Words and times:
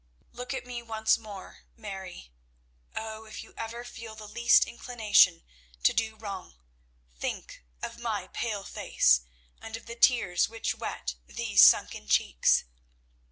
Look 0.31 0.51
at 0.55 0.65
me 0.65 0.81
once 0.81 1.19
more, 1.19 1.65
Mary. 1.75 2.31
Oh, 2.95 3.25
if 3.25 3.43
you 3.43 3.53
ever 3.55 3.83
feel 3.83 4.15
the 4.15 4.27
least 4.27 4.65
inclination 4.65 5.43
to 5.83 5.93
do 5.93 6.15
wrong, 6.15 6.55
think 7.15 7.63
of 7.83 7.99
my 7.99 8.25
pale 8.33 8.63
face 8.63 9.21
and 9.61 9.77
of 9.77 9.85
the 9.85 9.95
tears 9.95 10.49
which 10.49 10.73
wet 10.73 11.17
these 11.27 11.61
sunken 11.61 12.07
cheeks. 12.07 12.63